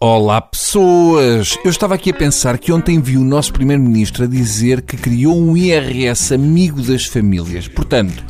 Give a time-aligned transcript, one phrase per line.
[0.00, 1.58] Olá pessoas!
[1.64, 5.36] Eu estava aqui a pensar que ontem vi o nosso Primeiro-Ministro a dizer que criou
[5.36, 7.66] um IRS amigo das famílias.
[7.66, 8.24] Portanto,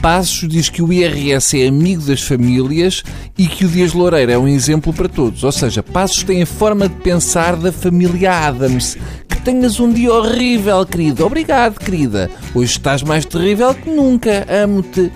[0.00, 3.02] Passos diz que o IRS é amigo das famílias
[3.36, 5.44] e que o Dias Loureiro é um exemplo para todos.
[5.44, 8.96] Ou seja, Passos tem a forma de pensar da família Adams.
[9.28, 11.26] Que tenhas um dia horrível, querido.
[11.26, 12.30] Obrigado, querida.
[12.54, 14.46] Hoje estás mais terrível que nunca.
[14.48, 15.12] Amo-te.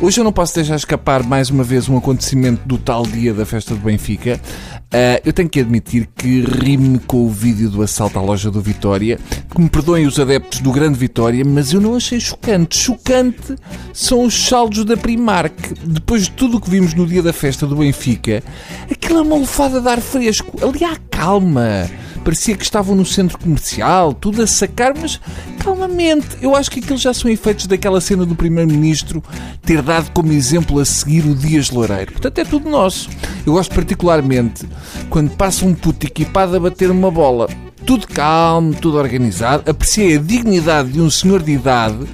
[0.00, 3.44] Hoje eu não posso deixar escapar mais uma vez um acontecimento do tal dia da
[3.44, 4.40] festa do Benfica.
[4.88, 8.60] Uh, eu tenho que admitir que rime com o vídeo do assalto à loja do
[8.60, 9.18] Vitória.
[9.50, 12.76] Que me perdoem os adeptos do Grande Vitória, mas eu não achei chocante.
[12.76, 13.54] Chocante
[13.92, 15.54] são os saldos da Primark.
[15.84, 18.42] Depois de tudo o que vimos no dia da festa do Benfica,
[18.90, 20.56] aquilo é uma lufada de ar fresco.
[20.66, 21.88] Ali há calma.
[22.18, 25.20] Parecia que estavam no centro comercial, tudo a sacar, mas
[25.58, 26.26] calmamente.
[26.40, 29.22] Eu acho que aqueles já são efeitos daquela cena do Primeiro-Ministro
[29.62, 32.12] ter dado como exemplo a seguir o Dias Loureiro.
[32.12, 33.08] Portanto, é tudo nosso.
[33.46, 34.66] Eu gosto particularmente
[35.08, 37.48] quando passa um puto equipado a bater uma bola.
[37.84, 39.70] Tudo calmo, tudo organizado.
[39.70, 42.06] Apreciei a dignidade de um senhor de idade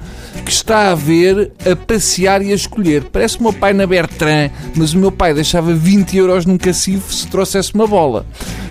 [0.45, 3.05] que está a ver, a passear e a escolher.
[3.05, 7.13] Parece o meu pai na Bertrand, mas o meu pai deixava 20 euros num cacifo
[7.13, 8.25] se trouxesse uma bola.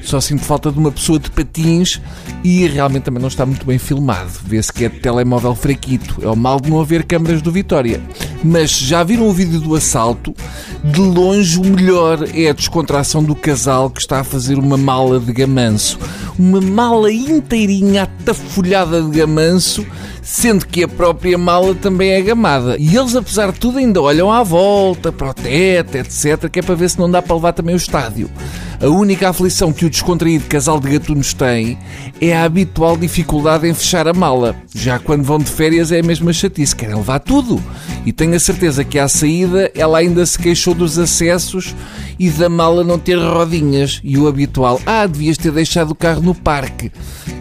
[0.04, 2.00] Só sinto falta de uma pessoa de patins
[2.44, 4.30] e realmente também não está muito bem filmado.
[4.44, 6.18] Vê-se que é de telemóvel fraquito.
[6.22, 8.00] É o mal de não haver câmaras do Vitória.
[8.44, 10.34] Mas já viram o vídeo do assalto?
[10.84, 15.18] De longe, o melhor é a descontração do casal que está a fazer uma mala
[15.18, 15.98] de gamanço.
[16.38, 19.86] Uma mala inteirinha atafolhada de gamanço,
[20.20, 22.76] sendo que a própria mala também é gamada.
[22.78, 26.62] E eles, apesar de tudo, ainda olham à volta, para o teto, etc., que é
[26.62, 28.28] para ver se não dá para levar também o estádio.
[28.84, 31.78] A única aflição que o descontraído casal de gatunos tem
[32.20, 34.54] é a habitual dificuldade em fechar a mala.
[34.74, 37.58] Já quando vão de férias é a mesma chatice, querem levar tudo.
[38.04, 41.74] E tenho a certeza que à saída ela ainda se queixou dos acessos
[42.18, 44.02] e da mala não ter rodinhas.
[44.04, 46.92] E o habitual, ah, devias ter deixado o carro no parque.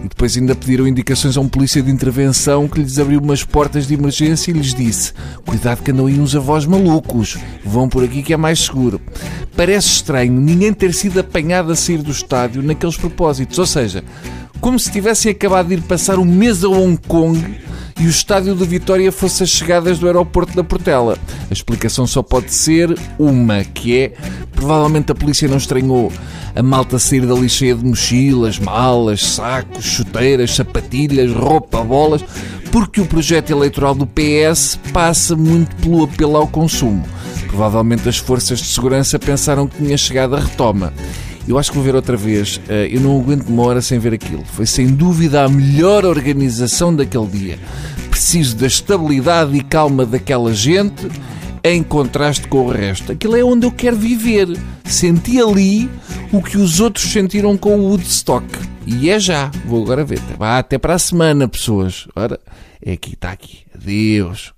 [0.03, 3.87] E depois ainda pediram indicações a um polícia de intervenção que lhes abriu umas portas
[3.87, 5.13] de emergência e lhes disse:
[5.45, 8.99] Cuidado que andam aí uns avós malucos, vão por aqui que é mais seguro.
[9.55, 14.03] Parece estranho ninguém ter sido apanhado a sair do estádio naqueles propósitos, ou seja,
[14.59, 17.39] como se tivessem acabado de ir passar um mês a Hong Kong
[17.99, 21.17] e o estádio do Vitória fosse as chegadas do aeroporto da Portela.
[21.49, 24.13] A explicação só pode ser uma, que é
[24.51, 26.11] provavelmente a polícia não estranhou
[26.55, 32.23] a malta sair dali cheia de mochilas, malas, sacos, chuteiras, sapatilhas, roupa, bolas,
[32.71, 37.03] porque o projeto eleitoral do PS passa muito pelo apelo ao consumo.
[37.47, 40.93] Provavelmente as forças de segurança pensaram que tinha chegado a retoma.
[41.47, 42.59] Eu acho que vou ver outra vez.
[42.69, 44.43] Eh, eu não aguento uma hora sem ver aquilo.
[44.45, 47.59] Foi sem dúvida a melhor organização daquele dia.
[48.09, 51.07] Preciso da estabilidade e calma daquela gente
[51.63, 53.11] em contraste com o resto.
[53.11, 54.47] Aquilo é onde eu quero viver.
[54.83, 55.89] Senti ali
[56.31, 58.45] o que os outros sentiram com o Woodstock.
[58.85, 59.49] E é já.
[59.65, 60.21] Vou agora ver.
[60.37, 62.07] Vá até para a semana, pessoas.
[62.15, 62.39] Ora,
[62.81, 63.59] é aqui, está aqui.
[63.73, 64.53] Adeus.